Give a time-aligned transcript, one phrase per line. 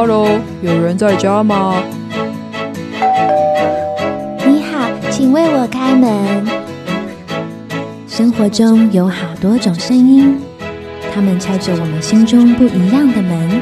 [0.00, 0.28] Hello，
[0.62, 1.82] 有人在家吗？
[4.46, 6.46] 你好，请为我开门。
[8.06, 10.40] 生活中有好多种声音，
[11.12, 13.60] 它们敲着我们心中不一样的门。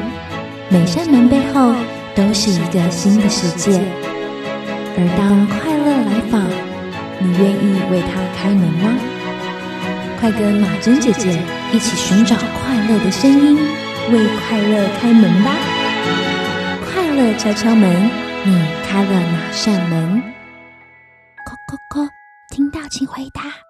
[0.69, 1.73] 每扇门背后
[2.13, 3.81] 都是一个新的世界。
[4.95, 6.43] 而当快乐来访，
[7.17, 8.93] 你愿意为他开门吗？
[10.21, 11.39] 快跟马珍姐姐
[11.73, 13.57] 一起寻找快乐的声音，
[14.11, 15.76] 为快乐开门吧！
[17.37, 18.09] 敲敲门，
[18.45, 18.53] 你
[18.87, 20.21] 开了哪扇门？
[21.45, 22.07] 叩叩叩，
[22.49, 23.66] 听到请回答。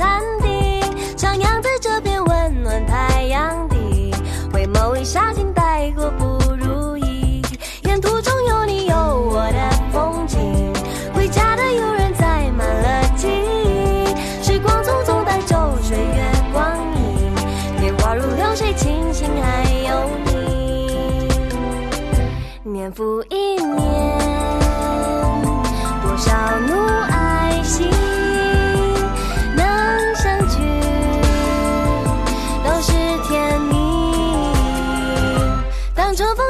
[0.00, 0.80] 山顶，
[1.14, 4.10] 徜徉在这片温暖太阳底，
[4.50, 7.42] 回眸一笑竟带过不如意。
[7.82, 10.72] 沿途中有你有我的风景，
[11.12, 14.06] 回家的游人载满了记忆。
[14.42, 17.34] 时光匆匆带走岁月光影，
[17.78, 21.28] 年华如流水，清幸还有你，
[22.62, 24.18] 年复一年，
[26.02, 26.32] 多少
[26.66, 26.89] 努。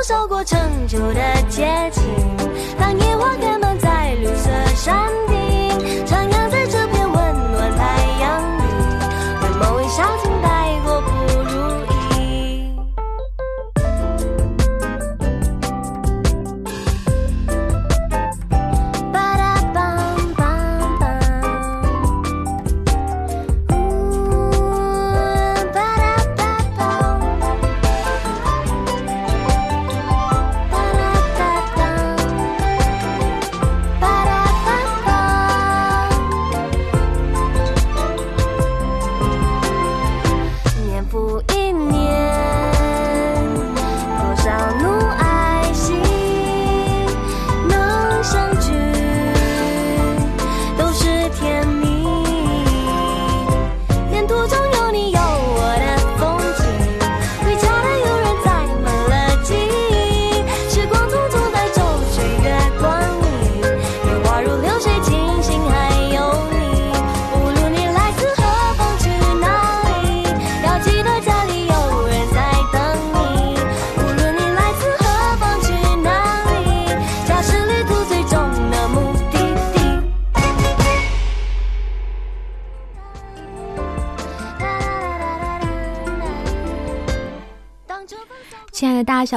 [0.02, 2.00] 烧过成就的阶梯
[2.78, 5.29] 当野花开满在绿色山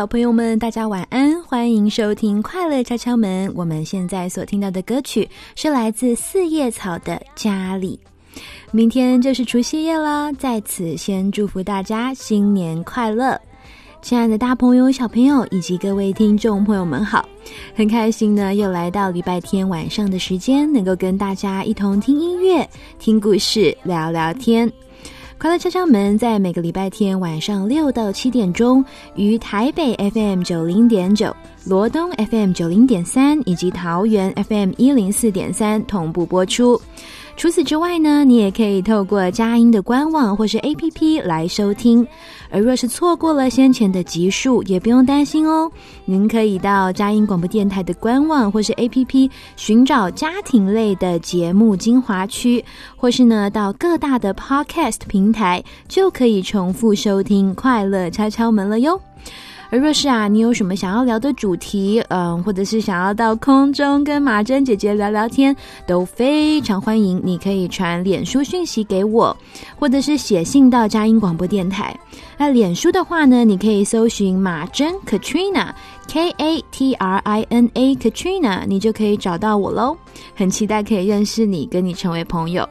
[0.04, 1.42] 小朋友们，大家晚安！
[1.44, 3.48] 欢迎收听《快乐敲敲门》。
[3.56, 7.98] 我们现在所听到的歌曲是来自四叶草的《家里》。
[8.74, 13.40] 明天就是除夕夜了，在此先祝福大家新年快乐！
[14.02, 17.26] 亲爱的大朋友、小朋友以及各位听众朋友们好，
[17.74, 24.70] 很开心呢，又来到礼拜天晚上的时间，能够跟大家一同听音乐、听故事、聊聊天。
[25.44, 28.82] 快乐敲敲门，在每个礼拜天晚上六到七点钟，
[29.14, 36.82] 于台北 FM 九零点九、罗东 FM 九零点三以及桃园 FM 一零四点三同步播出。
[37.36, 42.08] 除此之外呢，你也可以透过佳音的官网或是 APP 来收听。
[42.50, 45.70] 而若是错过了先前的集数，也不用担心哦。
[46.06, 52.64] 您可以到佳音广播电台的官网或是 APP 寻找家庭类的节目精华区，
[52.96, 59.02] 或是呢到各大的 Podcast 平台，就可以重复收听《快乐敲敲门》了哟。
[59.74, 65.56] 而若是啊，你有什么想要聊的主题，嗯，或者是想要到空中跟马珍姐姐聊聊天，
[65.88, 67.20] 都非常欢迎。
[67.24, 69.36] 你可以传脸书讯息给我，
[69.80, 72.00] 或者是写信到佳音广播电台。
[72.38, 75.72] 那脸书的话呢，你可以搜寻马珍 Katrina
[76.08, 79.98] K A T R I N A Katrina，你就可以找到我喽。
[80.36, 82.70] 很期待可以认识你，跟你成为朋友。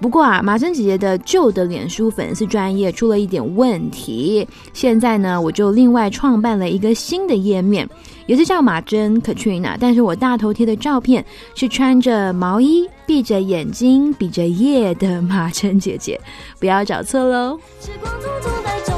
[0.00, 7.86] 不过啊，马珍姐姐的旧的脸书粉丝专业出了一点问题，现在呢，我就另外创办了一个新的页面，
[8.26, 11.22] 也是叫马珍 Katrina，但是我大头贴的照片
[11.54, 16.18] 是穿着毛衣、闭着眼睛、比着耶的马珍姐姐，
[16.58, 17.58] 不要找错喽。
[17.78, 18.92] 时光匆匆走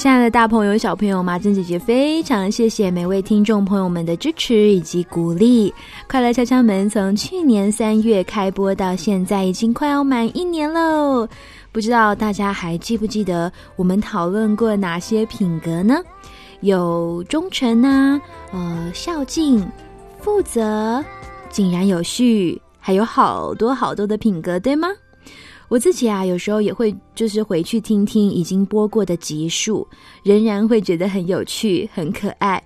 [0.00, 5.70] 亲爱的大朋友、小朋友，麻珍姐姐非常谢谢每位听众朋友们的支持以及鼓励。
[6.08, 11.28] 快乐敲敲门从去年三月开播到现在，已经快要满一年喽。
[11.70, 16.00] 不知道大家还记不记得我们讨论过哪些品格呢？
[16.60, 18.18] 有忠诚啊，
[18.54, 19.70] 呃，孝敬、
[20.18, 21.04] 负责、
[21.50, 24.88] 井然有序，还有好多好多的品格，对吗？
[25.70, 29.86] 我自己啊，有时候也会就是回去听听已经播过的集数，
[30.24, 32.60] 仍然会觉得很有趣、很可爱。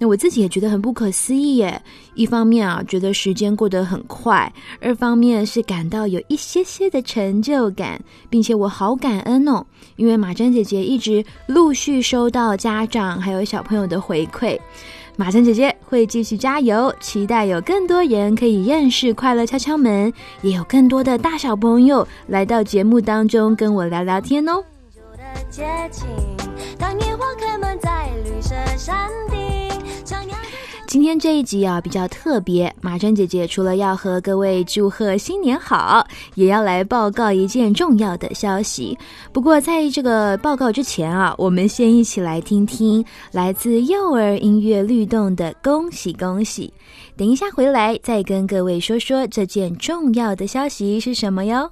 [0.00, 1.80] 那我自己也觉得很不可思议耶。
[2.14, 9.64] 一方面啊，觉得时间过得很快；二方面是感到有一些些的成就感，并且我好感恩哦，
[9.94, 14.58] 因为马珍姐姐一直陆续收到家长还有小朋友的回馈。
[15.20, 20.12] 马珍姐姐会继续加油，期待有更多人可以认识快乐敲敲门，
[20.42, 24.62] 也有更多的大小朋友来到节目当中跟我聊聊天哦。
[26.78, 29.37] 当年花开满在绿色山顶，
[30.88, 36.02] 今天这一集啊比较特别，马珍姐姐除了要和各位祝贺新年好，
[36.34, 38.96] 也要来报告一件重要的消息。
[39.30, 46.72] 不过在这个报告之前啊，我们先一起来听听来自幼儿音乐律动的恭喜恭喜。
[47.18, 51.70] 等一下回来再跟各位说说这件重要的消息是什么哟。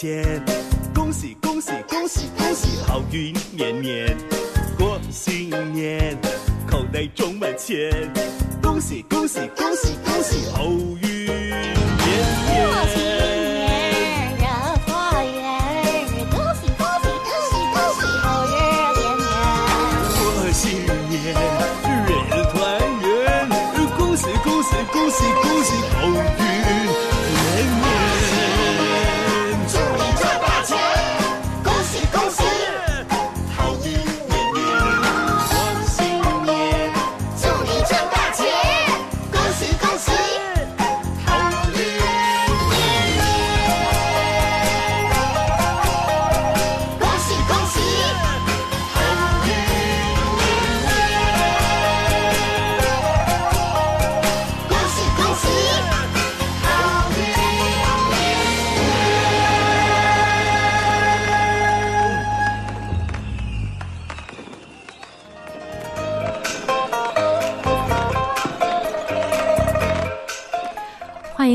[0.00, 0.49] 天，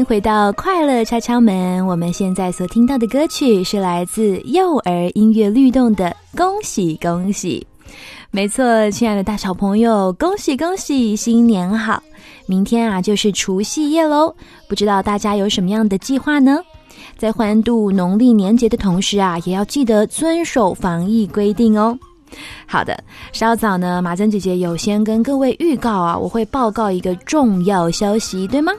[0.05, 7.65] 回到快乐敲敲门，我们现在所听到的歌曲是来自幼儿音乐律动的《恭喜恭喜》。
[8.29, 12.01] 没错，亲爱的大小朋友，恭喜恭喜，新年好！
[12.45, 14.35] 明天啊就是除夕夜喽，
[14.69, 16.59] 不知道大家有什么样的计划呢？
[17.17, 21.97] 在欢度农历年节的同时啊，也要记得遵守防疫规定哦。
[22.67, 22.97] 好的，
[23.31, 28.71] 稍早呢，马珍姐姐有先跟各位预告啊，我会报告一个重要消息，对吗？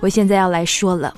[0.00, 1.14] 我现在要来说了。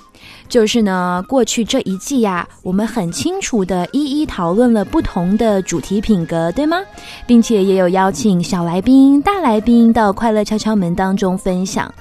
[0.49, 6.78] 就是呢，过去这一季呀，我们很清楚的一一讨论了不同的主题品格，对吗？
[7.25, 11.92] 并且也有邀请小来宾、大来宾到快乐敲敲门当中分享。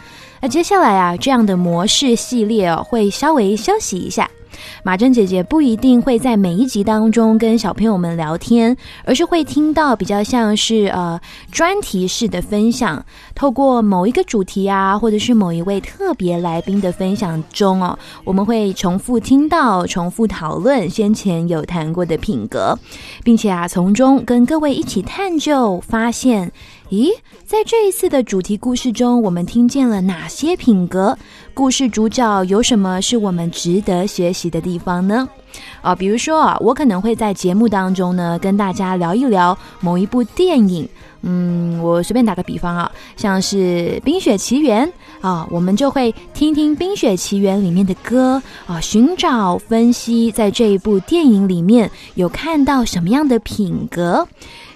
[0.42, 4.30] 那接下来啊，这样的模式系列哦，会稍微休息一下。
[4.84, 8.76] 马珍姐姐不一定会在每一集当中跟小朋友们聊天，
[9.06, 11.20] 而是会听到比较像是呃
[11.52, 13.04] 专题式的分享，
[13.36, 22.78] 透过某一个主题啊，或者是某一位特别来宾的分享中哦，我们会重复听到、重复讨论先前有谈过的品格，
[23.24, 26.52] 并且啊，从中跟各位一起探究发现。
[26.90, 27.12] 咦，
[27.46, 31.16] 在这一次的主题故事中，我们听见了哪些品格？
[31.60, 35.28] 故事主角有什么是我们值得学习的地方呢？
[35.82, 40.88] 啊，比如说啊，我可能会在节目当中呢，跟大家聊一聊某一部电影。
[41.22, 43.58] 嗯，我随便打个比方啊，像是
[44.04, 44.88] 《冰雪奇缘》
[45.20, 54.26] 啊，我们就会听听《冰雪奇缘》里面的歌啊，寻找分析，在这一部电影里面有看到什么样的品格。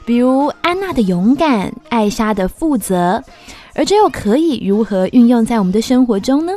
[0.06, 3.24] 比如安娜的勇敢，艾莎的负责，
[3.75, 6.53] 而这又可以如何运用在我们的生活中呢？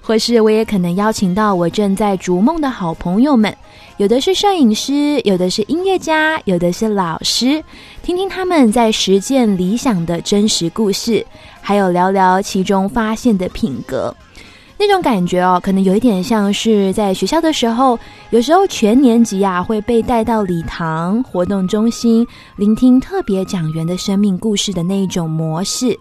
[0.00, 3.54] 或是我也可能邀请到我正在逐梦的好朋友们，
[3.96, 7.62] 有的是摄影师，有的是音乐家，有的是老师，
[8.02, 11.24] 听听他们在实践理想的真实故事，
[11.60, 14.14] 还有聊聊其中发现的品格。
[14.76, 17.98] 那种感觉哦，可能有一点像是在学校的时候，
[18.30, 25.98] 有时候全年级啊会被带到礼堂活动中心，聆听特别讲员的生命故事的那一种模式。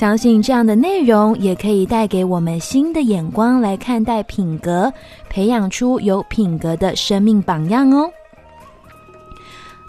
[0.00, 4.90] 相信这样的内容也可以带给我们新的眼光来看待品格，
[5.28, 8.10] 培养出有品格的生命榜样哦。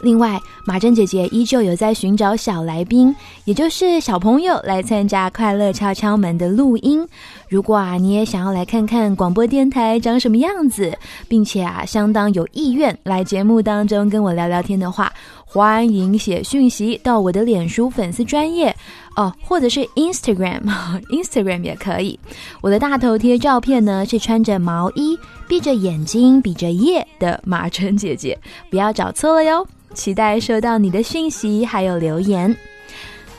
[0.02, 3.16] 另外，马珍姐姐依旧有在寻找小来宾，
[3.46, 7.08] 也就是小朋友来参加《快乐敲敲门》的录音。
[7.48, 10.92] 如果啊，你也想要来看看广播电台长什么样子，
[11.30, 15.10] 并且啊，相当有意愿来节目当中跟我聊聊天的话，
[15.54, 18.74] 欢迎写讯息到我的脸书粉丝专业
[19.18, 22.18] 哦，或者是 Instagram，Instagram 也可以。
[22.62, 28.40] 我的大头贴照片呢是穿着毛衣、闭着眼睛、比着耶的马珍姐姐，
[28.70, 29.68] 不要找错了哟。
[29.94, 32.56] 期待收到你的讯息，还有留言。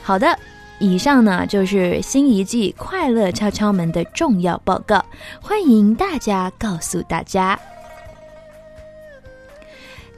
[0.03, 0.37] 好的，
[0.77, 5.03] 以上呢就是新一季快乐敲敲门的重要报告，
[5.41, 7.59] 欢迎大家告诉大家。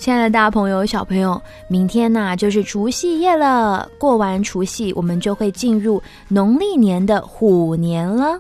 [0.06, 3.90] 亲爱的大朋友、小朋友，明天呢就是除夕夜了。
[3.98, 8.40] 过完除夕，我们就会进入农历年的虎年了。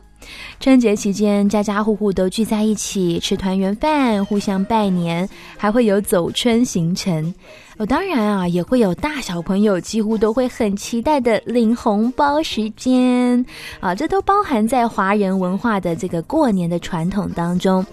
[0.60, 7.34] 春节期间，家家户户都聚在一起吃团圆饭，互相拜年，还会有走春行程。
[7.78, 13.44] 哦，当然啊，也会有大小朋友几乎都会很期待的领红包时间
[13.80, 17.84] 啊，这都包含在华人文化的这个过年的传统当中，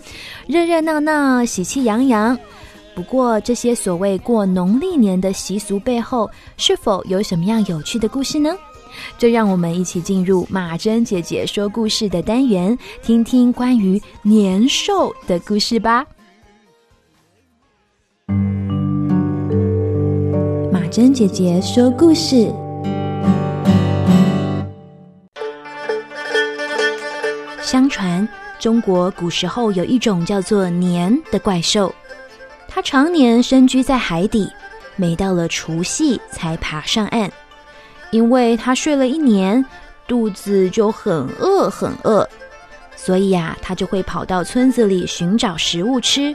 [0.47, 2.39] 热热闹闹，喜气洋洋。
[2.95, 8.51] 不过，这些所谓过农历年的习俗背后，是否有什么样有趣的故事呢？
[9.17, 16.05] 就让我们一起进入马珍姐姐说故事的单元，听听关于年兽的故事吧。
[20.71, 22.53] 马珍姐姐说故事。
[27.63, 31.93] 相传，中国古时候有一种叫做年的怪兽，
[32.75, 34.51] 它常年深居在海底，
[34.97, 37.31] 每到了除夕才爬上岸。
[38.11, 39.63] 因为他睡了一年，
[40.07, 42.27] 肚子就很饿很饿，
[42.97, 46.35] 所以呀，他就会跑到村子里寻找食物吃。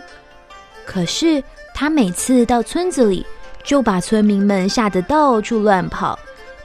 [0.85, 3.25] 可是他每次到村子里，
[3.63, 6.17] 就把村民们吓得到处乱跑，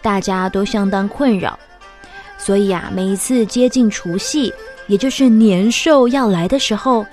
[0.02, 1.58] 大家都相当困扰。
[2.36, 4.52] 所以呀，每一次接近除夕，
[4.86, 7.06] 也就是年兽要来的时候，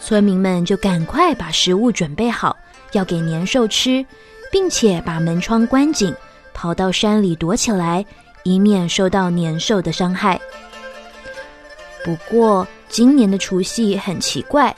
[0.00, 2.56] 村民们就赶快把食物准备好，
[2.92, 4.04] 要给年兽吃，
[4.50, 6.12] 并且把门窗关紧。
[6.52, 8.04] 跑到山里躲起来，
[8.42, 10.38] 以免受到年兽的伤害。
[12.04, 14.74] 不过，今年的除夕很奇怪，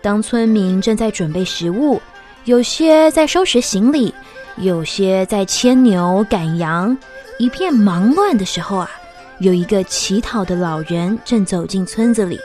[0.00, 2.00] 当村民正在准备食物，
[2.44, 4.12] 有些在收拾行李，
[4.56, 6.96] 有些在牵牛赶羊，
[7.38, 8.90] 一片忙乱的时候啊，
[9.38, 12.40] 有一个乞讨的老人正走进村子里。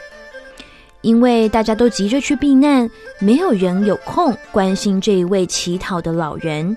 [1.02, 2.90] 因为大家都急着去避难，
[3.20, 6.76] 没有人有空关心这一位乞讨的老人。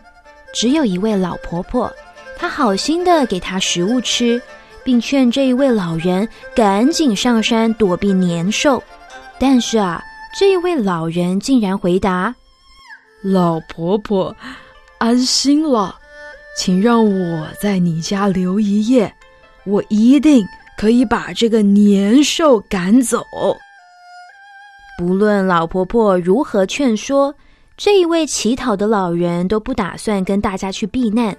[0.53, 1.93] 只有一位老婆婆，
[2.37, 4.41] 她好心的给他食物吃，
[4.85, 8.83] 并劝这一位老人赶紧上山躲避年兽。
[9.39, 10.03] 但是啊，
[10.39, 12.35] 这一位老人竟然回答
[13.23, 14.37] ：“老婆婆，
[14.99, 15.97] 安心了，
[16.57, 19.13] 请让我在你家留一夜，
[19.65, 20.45] 我一定
[20.77, 23.25] 可以把这个年兽赶走。”
[25.01, 27.35] 不论老婆婆如何劝说，
[27.75, 31.35] 这一位乞讨的老人都不打算跟大家去避难。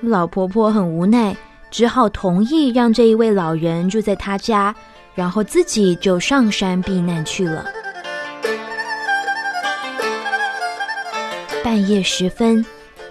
[0.00, 1.36] 老婆婆很无奈，
[1.70, 4.74] 只好同意让这一位老人住在他家，
[5.14, 7.64] 然后自己就上山避难去了。
[11.62, 12.66] 半夜时分，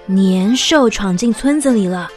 [0.06, 2.12] 年兽闯进村子里了。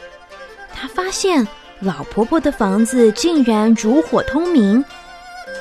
[0.73, 1.47] 他发现
[1.79, 4.83] 老婆婆的房子竟然烛火通明，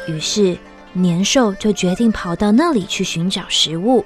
[0.08, 0.58] 于是
[0.96, 4.04] 年兽就决定跑到那里去寻找食物。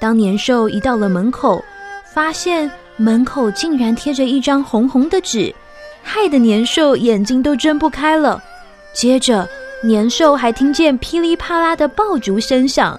[0.00, 1.62] 当年兽一到了门口，
[2.12, 5.54] 发现门口竟然贴着一张红红的纸，
[6.02, 8.42] 害得年兽眼睛都睁不开了。
[8.94, 9.46] 接着，
[9.82, 12.98] 年兽还听见噼里啪啦的爆竹声响，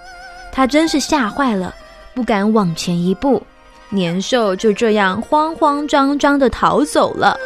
[0.52, 1.74] 他真是吓坏了。
[2.14, 3.42] 不敢往前一步，
[3.90, 7.38] 年兽就这样慌慌张张的逃走了。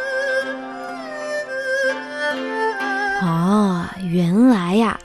[3.22, 4.98] 啊，原来呀，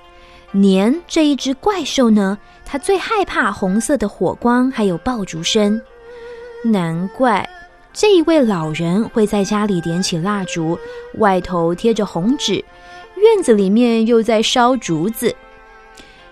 [0.52, 5.80] 年这一只怪兽呢，它最害怕红色的火光还有爆竹声，
[6.64, 7.48] 难怪
[7.94, 10.78] 这一位老人会在家里点起蜡烛，
[11.16, 12.56] 外头贴着红纸，
[13.16, 15.36] 院子里面又在烧竹子。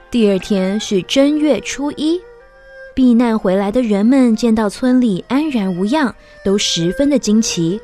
[0.10, 2.20] 第二天是正月初一。
[2.96, 6.12] 避难回来的人们见到村里安然无恙，
[6.44, 7.80] 都十分的惊奇。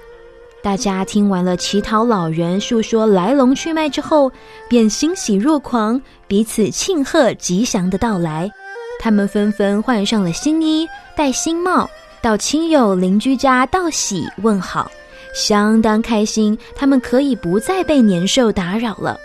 [0.64, 4.32] 大家听完了乞讨老人述说来龙去脉之后，
[4.70, 8.50] 便欣喜若狂，彼此庆贺吉祥的到来。
[8.98, 11.90] 他们纷纷换上了新衣，戴新帽，
[12.22, 14.90] 到亲友邻居家道喜问好，
[15.36, 16.58] 相当开心。
[16.74, 19.20] 他们可以不再被年兽打扰了。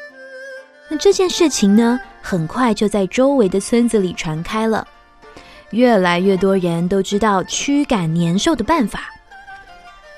[0.88, 4.84] 那这件事情呢，很快就在周围的村子里传开了。
[5.70, 9.02] 越来越多人都知道驱赶年兽的办法。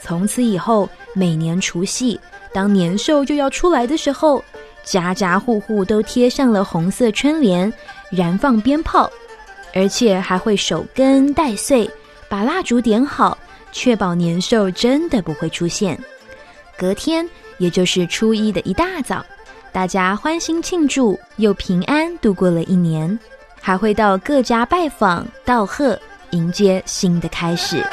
[0.02, 2.18] 从此以后，每年除夕，
[2.52, 4.42] 当年兽就要出来的时候，
[4.84, 7.72] 家家户户都贴上了红色春联，
[8.10, 9.10] 燃放鞭炮，
[9.74, 11.88] 而且还会守根待岁，
[12.28, 13.36] 把蜡烛点好，
[13.72, 15.98] 确保年兽真的不会出现。
[16.78, 19.24] 隔天，也就是初一的一大早，
[19.72, 23.18] 大家欢欣庆祝，又平安度过了一年。
[23.60, 25.98] 还会到各家拜访、道贺，
[26.30, 27.84] 迎接新的开始。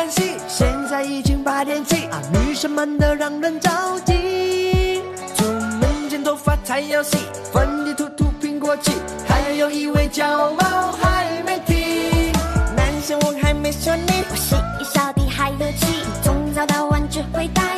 [0.00, 3.70] 看戏，现在已经八点起啊，女生们都让人着
[4.06, 5.02] 急。
[5.36, 7.18] 出门剪头发才要洗，
[7.52, 8.92] 粉底涂涂苹果肌，
[9.28, 12.32] 还有一位叫毛还没剃。
[12.74, 17.69] 男生我还没说你，我是一小弟还有气，从早到晚只会打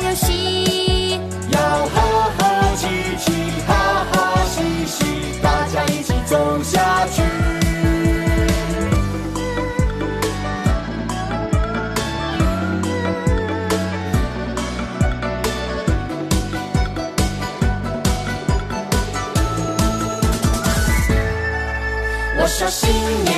[22.73, 22.91] 新
[23.23, 23.32] 年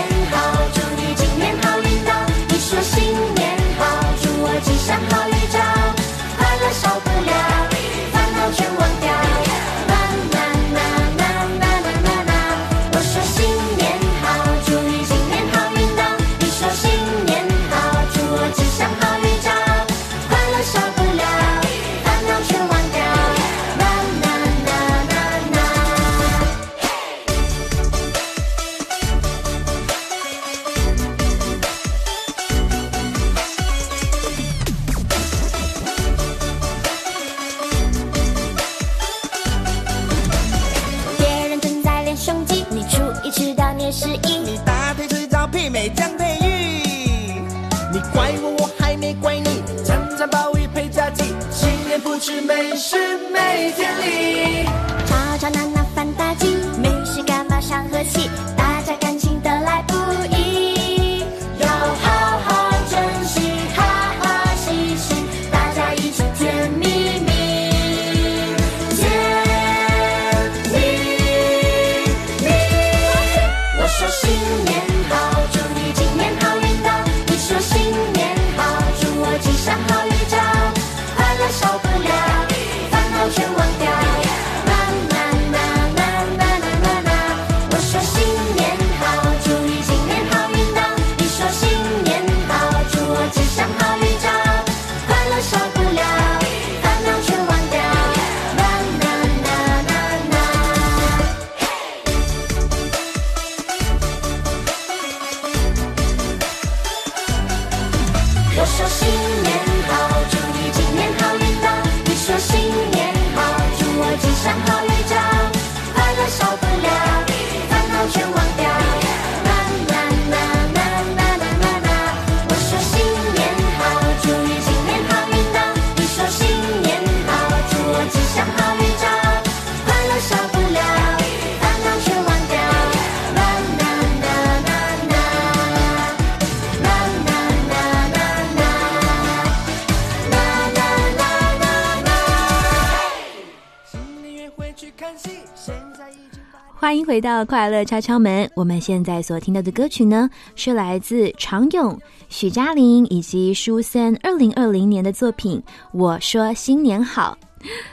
[147.26, 148.46] 到《快乐敲敲门》。
[148.54, 155.60] 我们现在所听到的歌曲呢，是来自常勇、许嘉玲以及舒森二零二零年的作品
[155.92, 157.36] 《我说新年好》。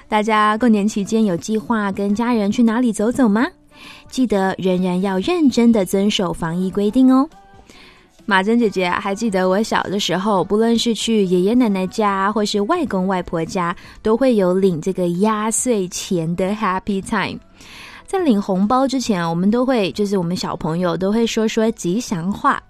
[0.06, 3.46] 大家过年期间有计划跟家人去哪里走走吗？
[4.10, 7.26] 记得仍然要认真的遵守防疫规定哦。
[8.26, 17.40] 马珍姐姐还记得我小的时候，不论是去爷爷奶奶家或是外公外婆家，都会有领这个压岁钱的 Happy Time。
[18.12, 22.62] 在领红包之前啊，我们都会就是我们小朋友都会说说吉祥话。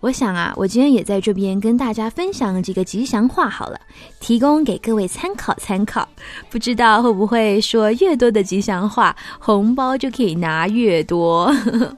[0.00, 3.80] 我想啊，我今天也在这边跟大家分享几个吉祥话好了，
[4.18, 6.08] 提供给各位参考参考。
[6.50, 11.54] 不知道会不会说越多的吉祥话，红包就可以拿越多。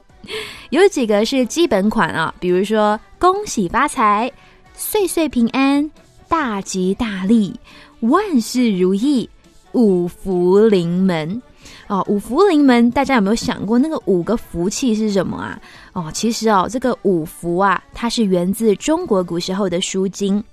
[0.69, 4.31] 有几个是基本款啊，比如说恭喜发财、
[4.75, 5.89] 岁岁平安、
[6.27, 7.59] 大吉大利、
[8.01, 9.27] 万事如意、
[9.71, 11.41] 五福临门。
[11.87, 15.61] 哦，五福临门，大家有没有想过那个五个福气是什么啊？
[15.93, 20.43] 哦，其实哦，这个五福啊，它是源自中国古时候的书经。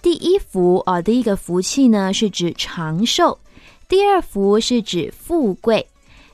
[0.00, 3.36] 第一福哦，第一个福气呢是指长寿，
[3.88, 5.84] 第二福是指富贵，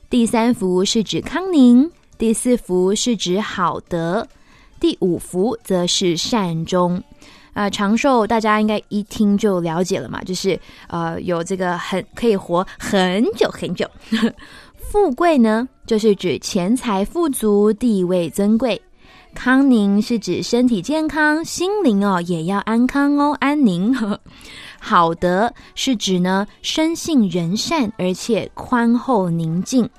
[0.07, 1.89] 第三福是指康宁，
[2.19, 4.27] 第四福是指好德，
[4.79, 7.03] 第五福则是善终。
[7.53, 13.87] 啊，长寿大家应该一听就了解了嘛，就是呃有这个很可以活很久很久。
[14.77, 18.77] 富贵呢，就是指钱财富足、地位尊贵；
[19.33, 23.95] 康宁是指身体健康、心灵哦也要安康哦安宁。
[24.79, 29.89] 好德是指呢生性仁善，而且宽厚宁静。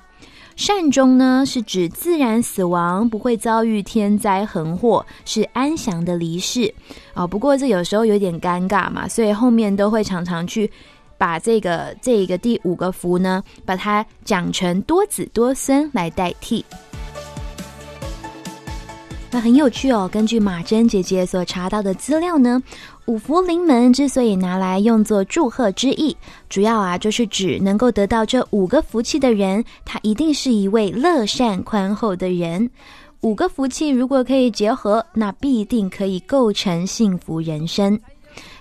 [0.55, 6.73] 善终呢，是指自然死亡，不会遭遇天灾横祸，是安详的离世
[7.13, 7.27] 啊。
[7.27, 10.71] 不过这有时候有点尴尬嘛，所以后面都会常常去
[11.17, 16.63] 把这个这个第五个福呢，把它讲成多子多孙来代替。
[19.31, 22.61] 那很有趣哦，根据马珍姐姐所查到的资料呢。
[23.07, 26.15] 五福临门之所以拿来用作祝贺之意，
[26.49, 32.67] 主要啊就是指能够得到这五个福气的人，他一定是一位乐善宽厚的人。
[33.21, 37.99] 五个福气如果可以结合，那必定可以构成幸福人生。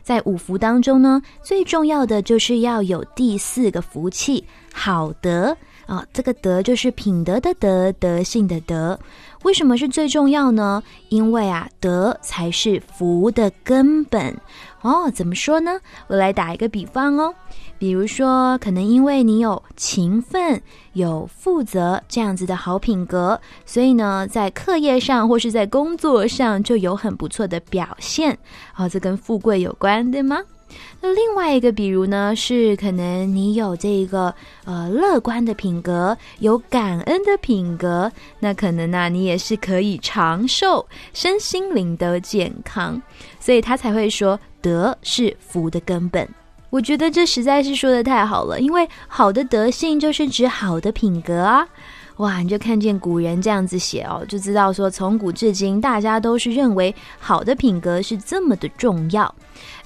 [0.02, 6.04] 在五福当中呢，最重要的就是要有第四个福气——好德啊。
[6.12, 8.98] 这个德就是品德的德，德性的德。
[9.44, 10.82] 为什么是最重要呢？
[11.10, 14.36] 因为啊，德才是福的根本
[14.80, 15.10] 哦。
[15.14, 15.78] 怎么说呢？
[16.08, 17.32] 我来打一个比方哦。
[17.78, 20.60] 比如说，可能因为你有勤奋、
[20.94, 28.36] 有负责这样子的好品格，所以呢，在课业上或是在工作上就有很不错的表现。
[28.76, 30.38] 哦，这跟富贵有关，对吗？
[31.00, 34.34] 那另外一个，比如呢，是可能你有这个
[34.64, 43.00] 呃乐观的品格，有感恩的品格，那可能呢，你也是可以长寿，身心灵的健康，
[43.38, 46.26] 所以他才会说德是福的根本。
[46.70, 51.66] 我觉得这实在是说的太好了，因为好的德性就是指好的品格啊。
[52.18, 59.32] 哇，你就看见古人这样子写哦，就知道说从古至今，大家都是认为好的品格是这么的重要。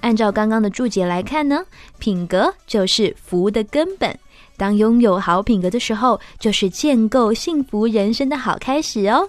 [0.00, 1.64] 按照刚刚的注解来看呢，
[1.98, 4.16] 品格就是福的根本。
[4.56, 9.28] 当拥有好品格的时候，就是建构幸福人生的好开始哦。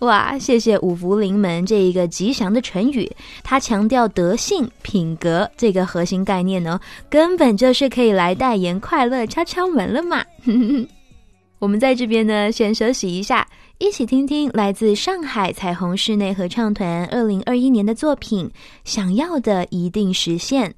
[0.00, 3.10] 哇，谢谢五福临门这一个吉祥的成语，
[3.44, 10.24] 它强调德性品格这个核心概念呢，根本就是可以来代言快乐敲敲门了嘛。
[11.58, 13.46] 我们在这边呢，先休息一下，
[13.82, 18.48] 一起听听来自上海彩虹室内合唱团二零二一年的作品
[18.84, 20.70] 《想要的一定实现》。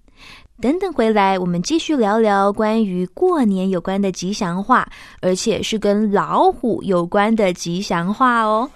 [0.59, 4.88] 等等回来，我们继续聊聊关于过年有关的吉祥话，
[5.21, 8.71] 而且是跟老虎有关的吉祥话哦。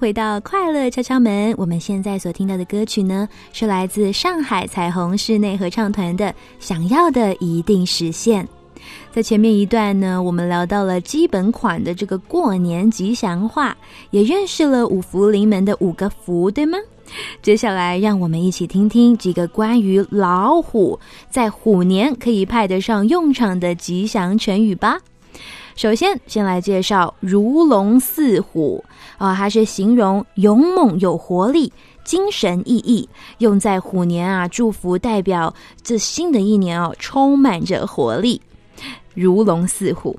[0.00, 1.54] 回到快乐敲敲门。
[1.58, 8.42] 我们现在所听到的歌曲呢，是来自上海彩虹室内合唱团的《想要的一定实现》。
[9.12, 13.76] 在前面一段呢，我们聊到了基本款的这个过年吉祥话，
[14.10, 16.78] 也认识了五福临门的五个福，对吗？
[17.42, 24.98] 接下来，让我们一起听听几个关于老虎在虎年可以派得上用场的吉祥成语吧。
[25.80, 28.84] 首先，先来介绍“如龙似虎”
[29.16, 31.72] 啊，它是形容勇猛有活力、
[32.04, 38.38] 精神奕奕，用在虎年啊，祝福代表这新的一年哦，充满着活力，
[39.14, 40.14] 如龙似虎。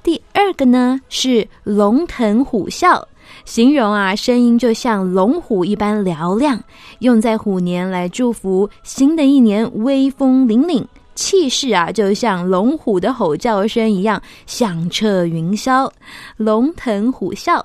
[0.00, 3.02] 第二个呢是“龙腾虎啸”，
[3.44, 6.62] 形容啊声音就像龙虎一般嘹亮，
[7.00, 10.86] 用在虎年来祝福新的一年威风凛凛。
[11.20, 15.86] 气势啊，就像龙虎的吼叫声一样响彻云霄，
[16.38, 17.62] 龙腾虎啸。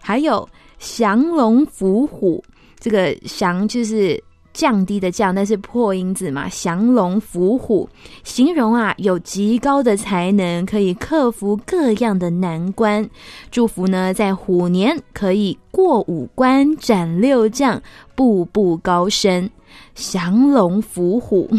[0.00, 0.48] 还有
[0.78, 2.42] 降龙伏虎，
[2.80, 4.18] 这个降就是
[4.54, 7.86] 降低的降，但是破音字嘛，降龙伏虎，
[8.24, 13.06] 形容啊有极高的才能，可以克服各样的难关。
[13.50, 17.82] 祝福呢，在虎年可以过五关斩六将，
[18.14, 19.50] 步步高升。
[19.94, 21.50] 降龙伏虎。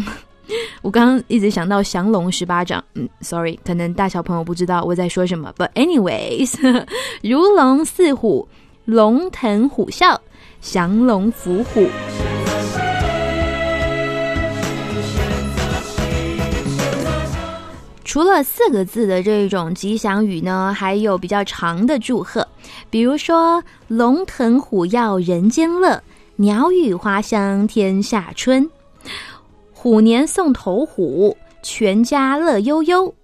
[0.82, 6.54] 我刚刚一直想到降龙十八掌，嗯，sorry，可能大小朋友不知道我在说什么，but anyways，
[7.22, 8.48] 如龙似虎，
[8.84, 10.16] 龙腾虎啸，
[10.60, 11.86] 降龙伏虎。
[18.04, 22.44] 除了四个字的这种吉祥语呢，还有比较长的祝贺，
[22.90, 26.02] 比如说“龙腾虎跃人间乐，
[26.34, 28.68] 鸟语花香天下春”。
[29.82, 33.14] 虎年送头虎，全家乐悠悠。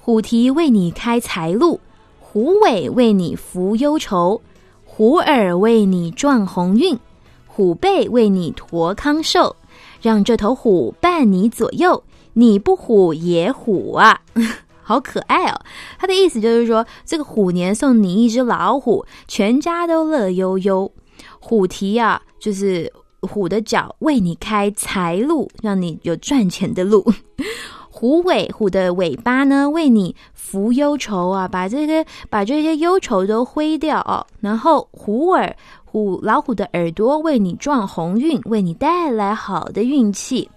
[0.00, 1.78] 虎蹄为你开财路，
[2.18, 4.42] 虎尾为你扶忧愁，
[4.84, 6.98] 虎耳为你壮鸿运，
[7.46, 9.54] 虎背为你驮康寿。
[10.02, 12.02] 让这头虎伴你左右，
[12.32, 14.20] 你不虎也虎啊！
[14.82, 15.60] 好可爱哦！
[15.96, 20.90] 他的意思就是说，这个虎年送你一只老虎，全家都乐悠悠。
[21.38, 22.92] 虎蹄啊，就是。
[23.26, 27.02] 虎的脚为你开财路，让你有赚钱的路；
[27.90, 34.26] 虎尾虎的尾巴呢，为你扶忧愁啊，把这些把这些忧愁都挥掉哦。
[34.40, 40.50] 然后虎耳虎老虎的耳朵为你撞鸿运，为你带来好的运气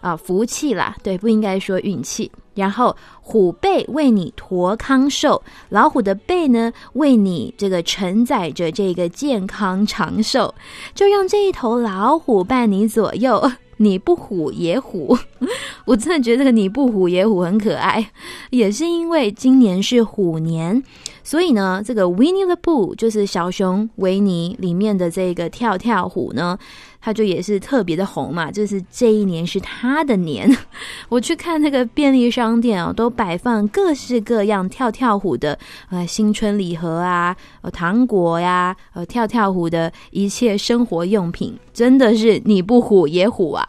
[0.00, 0.96] 啊，福气啦。
[1.02, 2.30] 对，不应该说运气。
[2.54, 10.54] 然后虎背为你驮康寿，老虎的背呢为你这个承载着这个健康长寿，
[10.94, 15.16] 就让这一头老虎伴你左右， 你不虎也虎。
[15.86, 18.10] 我真的觉得这个你不虎也虎很可爱，
[18.50, 20.82] 也是因为今年是虎年，
[21.24, 26.58] 所以呢，这个 Winnie the Pooh 就是小熊维尼里面的这个跳跳虎呢。
[27.00, 30.50] 他就也是特别的红嘛，就是这一年是他的年。
[31.08, 35.58] 我去看那个便利商店哦，都摆放各式各样跳跳虎的
[35.90, 43.64] 呃新春礼盒啊，呃糖果呀，呃跳跳虎的一切生活用品，真的是你不虎也虎啊！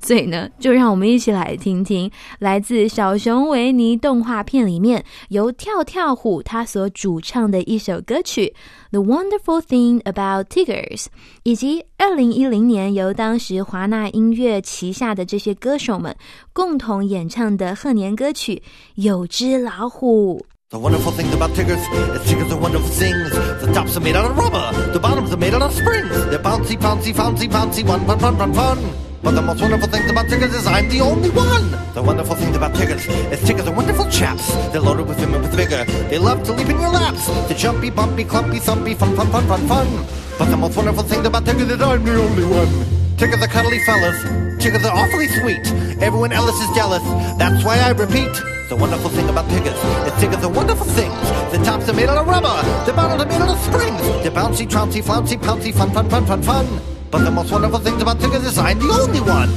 [0.00, 8.54] 所以呢，就让我们一起来听听来自小熊维尼动画片里面由跳跳虎他所主唱的一首歌曲
[8.90, 11.04] 《The Wonderful Thing About Tigers》，
[11.42, 16.16] 以及二零一零年由当时华纳音乐旗下的这些歌手们
[16.52, 18.56] 共同演唱的贺年歌曲
[18.94, 20.38] 《有只老虎》。
[20.70, 23.30] The wonderful thing about tigers is tigers are wonderful things.
[23.60, 26.08] The tops are made out of rubber, the bottoms are made out of springs.
[26.30, 29.09] They're bouncy, bouncy, bouncy, bouncy, fun, fun, fun, fun, fun.
[29.22, 31.70] But the most wonderful thing about Tiggers is I'm the only one.
[31.92, 34.48] The wonderful thing about Tiggers is Tiggers are wonderful chaps.
[34.72, 35.84] They're loaded with and with vigor.
[36.08, 37.26] They love to leap in your laps.
[37.46, 40.06] They're jumpy, bumpy, clumpy, thumpy, fun, fun, fun, fun, fun.
[40.38, 43.16] But the most wonderful thing about Tiggers is I'm the only one.
[43.18, 44.16] Tiggers are cuddly fellas.
[44.62, 45.66] Tiggers are awfully sweet.
[46.00, 47.04] Everyone else is jealous.
[47.36, 48.32] That's why I repeat.
[48.70, 49.76] The wonderful thing about Tiggers
[50.08, 51.20] is Tiggers are wonderful things.
[51.52, 52.56] The tops are made out of rubber.
[52.86, 54.00] The bottoms are made out of springs.
[54.22, 56.99] They're bouncy, trouncy, flouncy, pouncy, fun, fun, fun, fun, fun.
[57.10, 59.50] But the most wonderful thing about Tiggers is I'm the only one.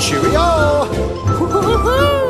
[0.00, 0.86] Cheerio!
[1.34, 2.22] Woo-hoo-hoo!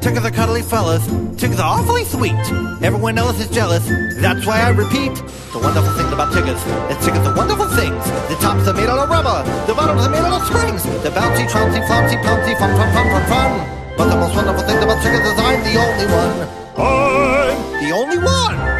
[0.00, 1.06] Tiggers are cuddly fellas.
[1.36, 2.34] Tiggers are awfully sweet.
[2.82, 3.86] Everyone else is jealous.
[4.20, 5.14] That's why I repeat.
[5.52, 6.58] The wonderful thing about Tiggers
[6.90, 8.04] is Tiggers are wonderful things.
[8.26, 9.44] The tops are made out of rubber.
[9.68, 10.82] The bottoms are made out of springs.
[11.04, 13.81] They're bouncy, trouncy, flouncy, pouncy, fun, fun, fun, fun, fun.
[13.96, 16.48] But the most wonderful thing about Tiggers is I'm the only one.
[16.76, 18.71] I'm the only one.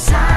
[0.00, 0.29] 喜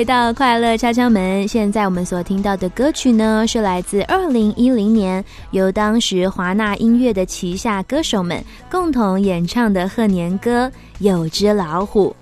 [0.00, 1.46] 回到快乐敲敲门。
[1.46, 10.66] 现在我们所听到的歌曲呢，是来自二零一零年由当时华纳音乐的旗下歌手们共同演唱的贺年歌
[11.00, 12.16] 《有只老虎》。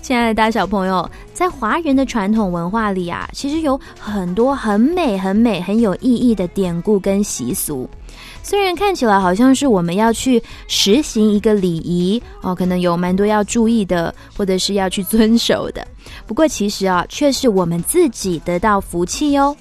[0.00, 7.86] 亲爱的大小朋友，在华人的传统文化里啊，其实有很多很美、很美、很有意义的典故跟习俗。
[8.42, 15.86] 虽然看起来好像是我们要去实行一个礼仪哦，可能有蛮多要注意的，或者是要去遵守的。
[16.26, 19.56] 不过其实啊，却是我们自己得到福气哟。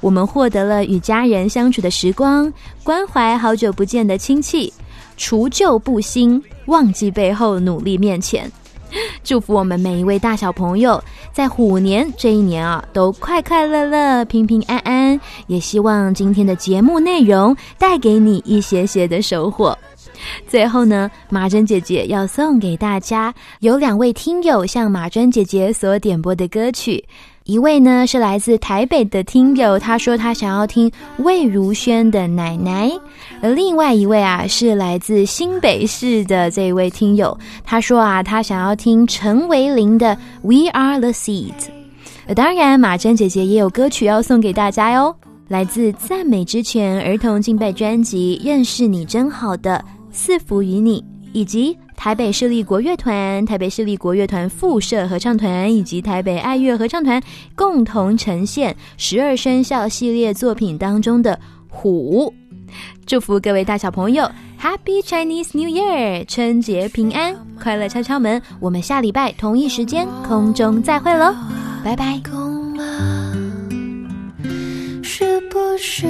[0.00, 4.72] 我们获得了与家人相处的时光，关怀好久不见的亲戚，
[5.16, 8.50] 除旧布新，忘记背后，努力面前。
[9.24, 15.20] 祝福我们每一位大小朋友，在虎年这一年啊，都快快乐乐、平平安安。
[15.46, 19.76] 也希望今天的节目内容带给你一些些的收获。
[20.48, 27.04] 最后呢，马珍姐姐要送给大家有两位听友向马珍姐姐所点播的歌曲。
[27.46, 32.88] 一位呢是来自台北的听友，他说他想要听魏如萱的《奶奶》，
[33.40, 41.68] 而另外一位啊是来自新北市的这位听友，他说啊他想要听陈维林的《We Are the Seeds》。
[42.34, 45.14] 当然马珍姐姐也有歌曲要送给大家哟，
[45.46, 51.78] 来自赞美之泉儿童敬拜专辑《认识你真好》的赐福于你，以及。
[51.96, 57.20] 台北市立国乐团、台北市立国乐团附设合唱团以及台北爱乐合唱团
[57.54, 61.38] 共同呈现十二生肖系列作品当中的
[61.68, 62.32] 虎。
[63.06, 64.28] 祝福各位大小朋友
[64.60, 68.40] Happy Chinese New Year，春节平安，快乐敲敲门。
[68.60, 71.34] 我们下礼拜同一时间空中再会喽，
[71.82, 72.20] 拜拜。
[75.02, 76.06] 是不是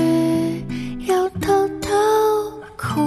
[1.06, 1.92] 又偷偷
[2.76, 3.00] 哭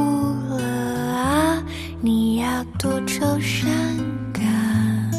[0.49, 1.63] 了啊？
[2.01, 3.69] 你要多愁善
[4.31, 5.11] 感，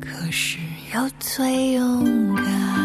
[0.00, 0.58] 可是
[0.92, 2.83] 又最勇敢。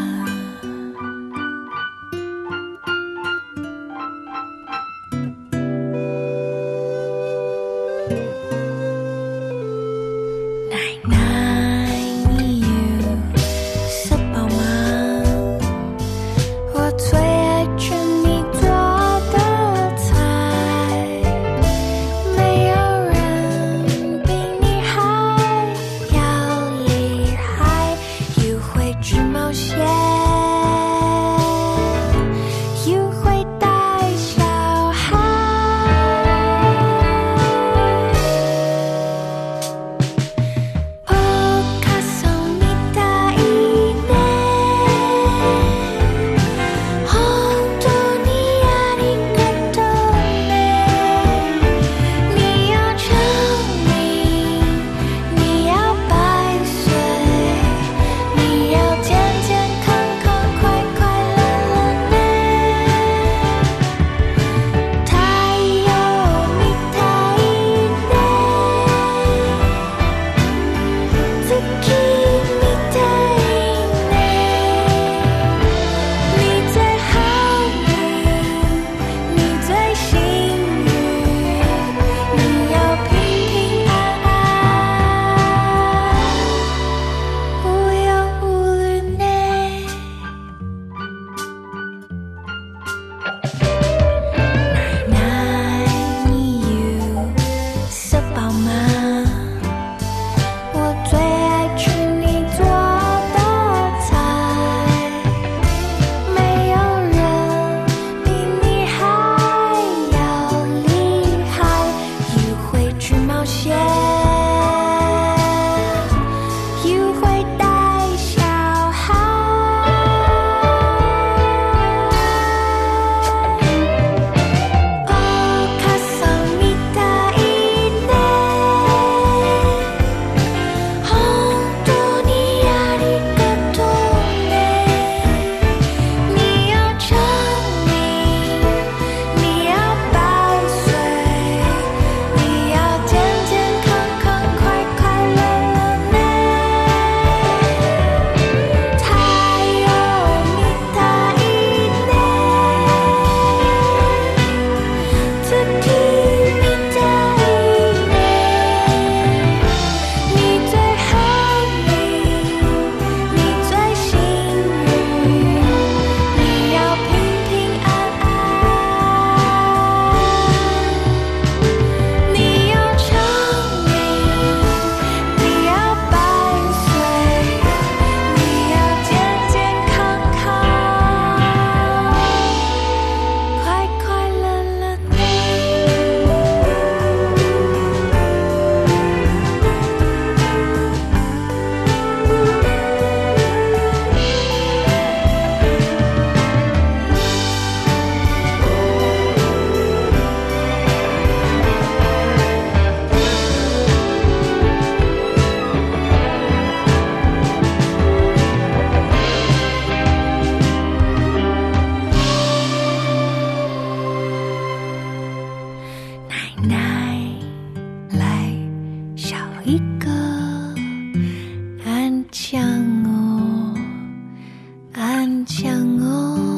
[225.29, 226.48] 坚强哦，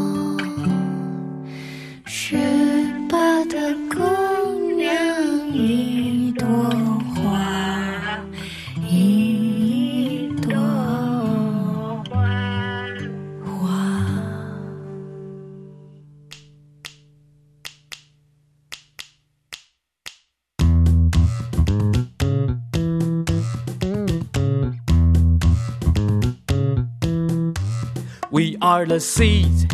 [28.82, 29.68] are the seeds,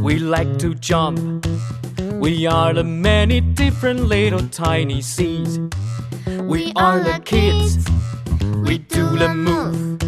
[0.00, 1.46] we like to jump.
[2.14, 5.58] We are the many different little tiny seeds.
[6.44, 7.86] We are the kids,
[8.64, 9.98] we do the move.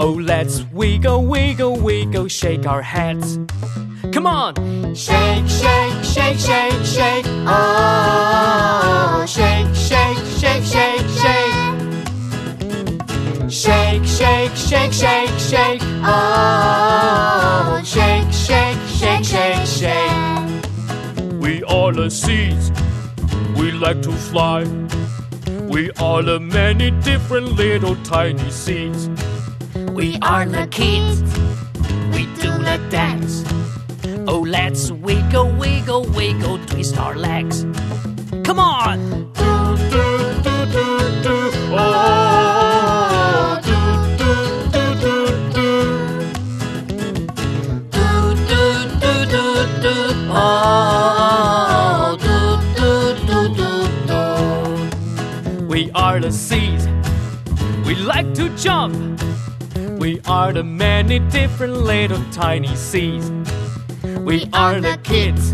[0.00, 3.38] Oh, let's wiggle, wiggle, wiggle, shake our heads.
[4.10, 4.54] Come on!
[4.94, 7.26] Shake, shake, shake, shake, shake.
[7.46, 10.89] Oh, shake, shake, shake, shake.
[13.60, 15.82] Shake, shake, shake, shake, shake.
[16.02, 21.32] Oh, shake, shake, shake, shake, shake.
[21.42, 22.72] We are the seeds.
[23.58, 24.64] We like to fly.
[25.68, 29.10] We are the many different little tiny seeds.
[29.92, 31.20] We are the kids.
[32.14, 33.44] We do the dance.
[34.26, 37.66] Oh, let's wiggle, wiggle, wiggle, twist our legs.
[38.42, 39.30] Come on!
[39.34, 40.19] Do, do,
[56.18, 56.88] the seeds.
[57.86, 59.20] We like to jump.
[60.00, 63.30] We are the many different little tiny seeds.
[64.20, 65.52] We are the kids.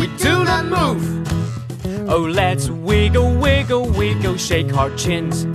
[0.00, 2.08] We do the move.
[2.08, 5.46] Oh, let's wiggle, wiggle, wiggle, shake our chins.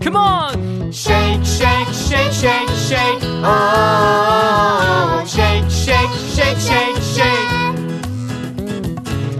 [0.00, 0.92] Come on!
[0.92, 3.22] Shake, shake, shake, shake, shake.
[3.42, 7.50] Oh, shake, shake, shake, shake, shake.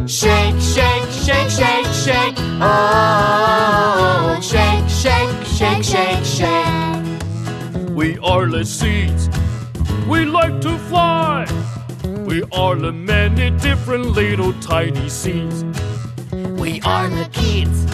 [0.08, 2.34] Shake, shake, shake, shake, shake.
[2.62, 7.90] Oh, shake, shake, shake, shake, shake.
[7.90, 9.28] We are the seeds.
[10.08, 11.46] We like to fly.
[12.24, 15.64] We are the many different little tiny seeds.
[16.32, 17.84] We are the kids.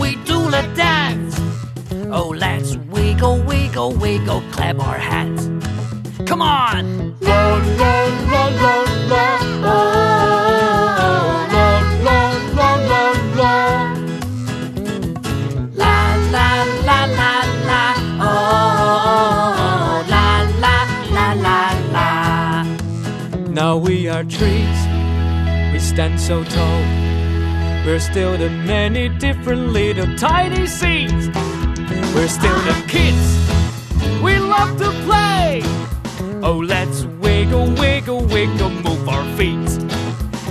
[0.00, 1.38] We do the dance.
[2.10, 5.42] Oh, let's wiggle, wiggle, wiggle, clap our hands.
[6.26, 7.16] Come on!
[7.20, 7.94] La la
[8.32, 8.74] la la
[9.10, 9.26] la.
[9.62, 10.19] Oh,
[23.90, 24.80] we are trees.
[25.72, 26.82] We stand so tall.
[27.84, 31.26] We're still the many different little tiny seeds.
[32.14, 33.26] We're still the kids.
[34.22, 35.62] We love to play.
[36.40, 39.70] Oh, let's wiggle, wiggle, wiggle, move our feet.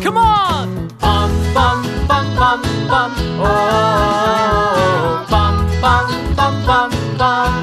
[0.04, 0.90] Come on!
[1.00, 1.80] Bum, bum,
[2.10, 2.62] bum, bum,
[2.92, 3.12] bum.
[3.40, 6.08] Oh, bum, bum,
[6.40, 7.54] bum, bum, bum.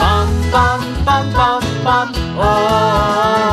[0.00, 2.08] Bum, bum, bum, bum, bum.
[2.42, 3.49] Oh,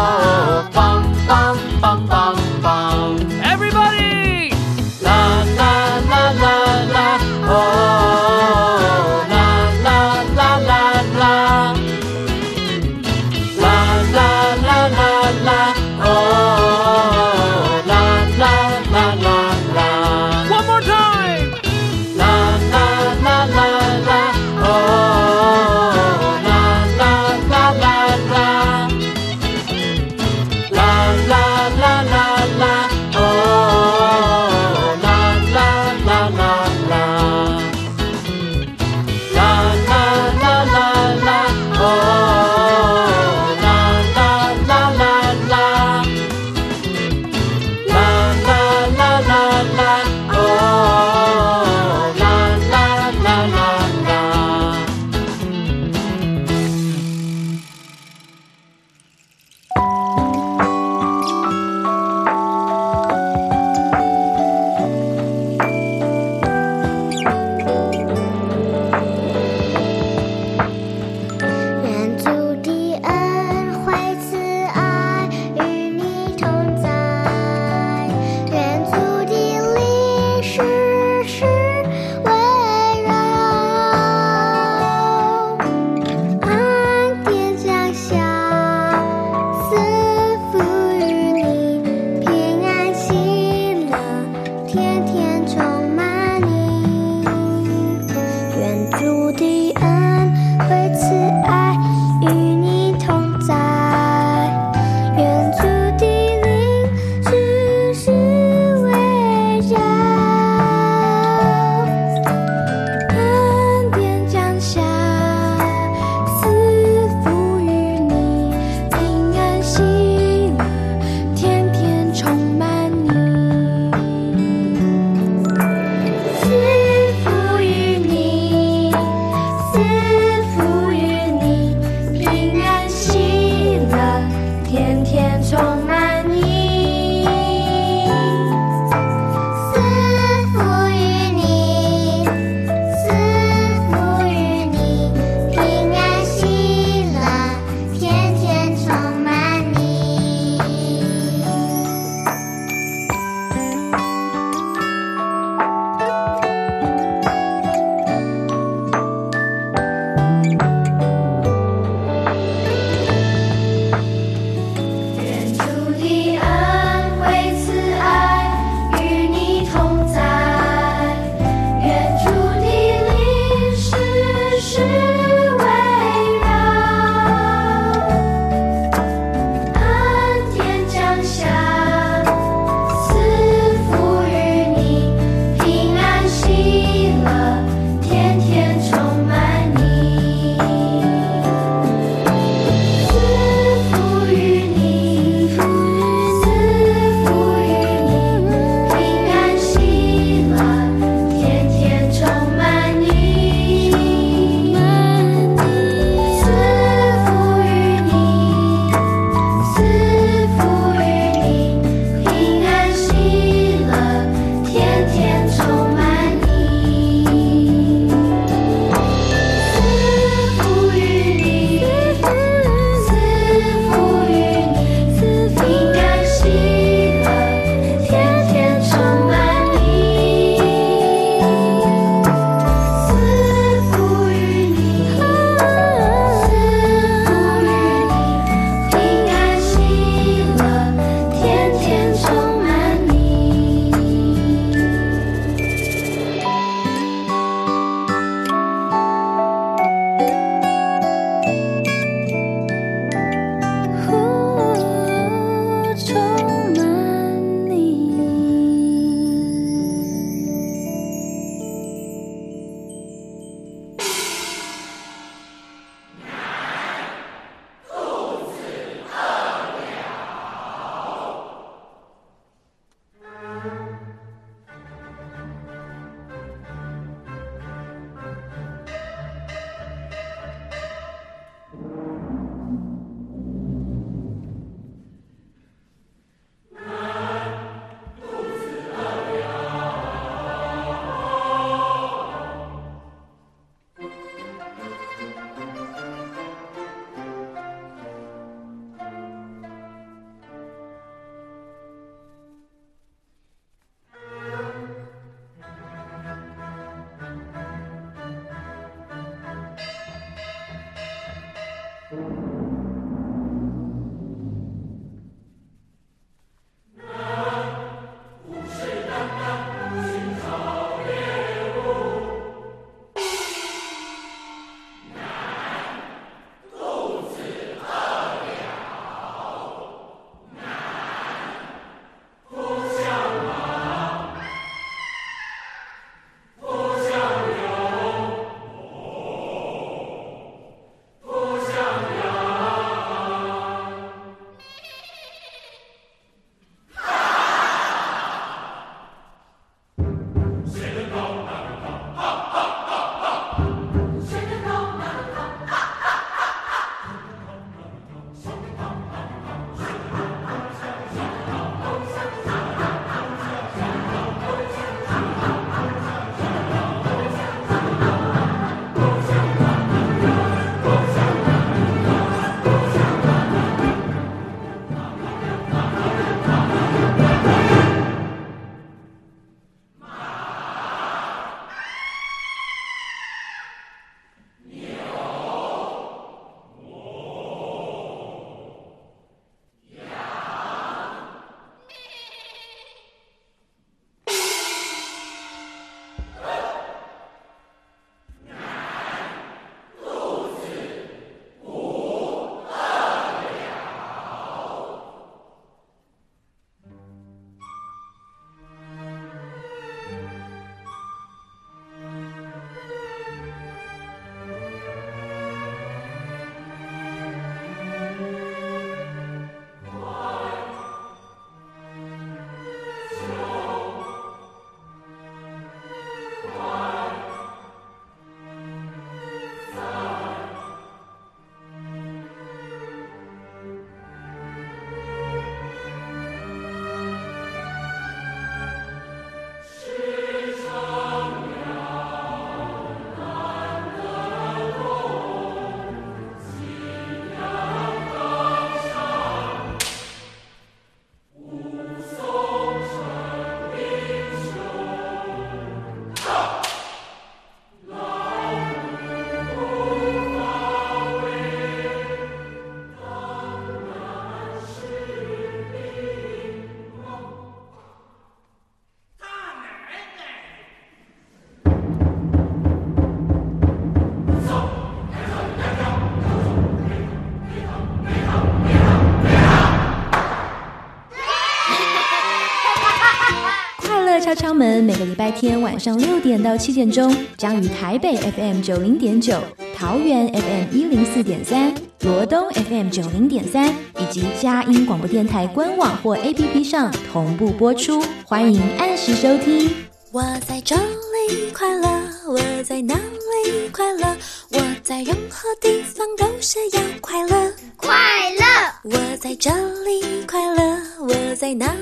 [485.39, 489.39] 天晚上六点到七点钟，将于台北 FM 九零点九、
[489.75, 491.71] 桃园 FM 一零四点三、
[492.01, 499.69] 罗东 FM 九零点三以及佳音广播电台官网或 APP 上同步播出，欢迎按时收听。
[500.11, 501.87] 我在这里快乐，
[502.27, 504.17] 我在哪里快乐？
[504.49, 507.95] 我在任何地方都是要快乐，快
[508.39, 508.45] 乐。
[508.83, 509.51] 我在这
[509.83, 511.75] 里快乐，我在哪